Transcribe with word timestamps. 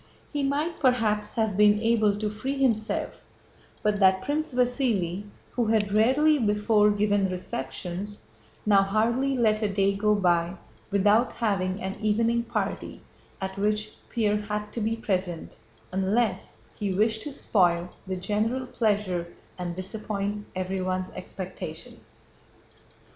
He 0.33 0.41
might 0.41 0.79
perhaps 0.79 1.35
have 1.35 1.55
been 1.55 1.79
able 1.79 2.17
to 2.17 2.27
free 2.31 2.57
himself 2.57 3.21
but 3.83 3.99
that 3.99 4.23
Prince 4.23 4.51
Vasíli 4.51 5.25
(who 5.51 5.67
had 5.67 5.91
rarely 5.91 6.39
before 6.39 6.89
given 6.89 7.29
receptions) 7.29 8.23
now 8.65 8.81
hardly 8.81 9.37
let 9.37 9.61
a 9.61 9.71
day 9.71 9.95
go 9.95 10.15
by 10.15 10.55
without 10.89 11.33
having 11.33 11.79
an 11.83 11.97
evening 12.01 12.41
party 12.41 13.01
at 13.39 13.59
which 13.59 13.93
Pierre 14.09 14.37
had 14.41 14.73
to 14.73 14.81
be 14.81 14.95
present 14.95 15.57
unless 15.91 16.61
he 16.73 16.91
wished 16.93 17.21
to 17.21 17.31
spoil 17.31 17.87
the 18.07 18.15
general 18.15 18.65
pleasure 18.65 19.27
and 19.59 19.75
disappoint 19.75 20.47
everyone's 20.55 21.11
expectation. 21.11 21.99